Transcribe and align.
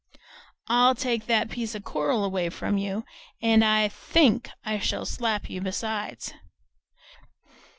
"I'll 0.67 0.95
take 0.95 1.27
that 1.27 1.51
piece 1.51 1.75
of 1.75 1.83
coral 1.83 2.25
away 2.25 2.49
from 2.49 2.79
you, 2.79 3.05
and 3.39 3.63
I 3.63 3.87
THINK 3.87 4.49
I 4.65 4.79
shall 4.79 5.05
slap 5.05 5.47
you 5.47 5.61
besides!" 5.61 6.33